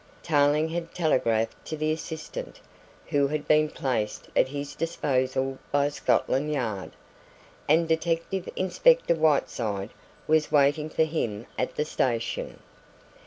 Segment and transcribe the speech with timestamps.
[0.23, 2.59] Tarling had telegraphed to the assistant
[3.05, 6.93] who had been placed at his disposal by Scotland Yard,
[7.69, 9.91] and Detective Inspector Whiteside
[10.25, 12.63] was waiting for him at the station.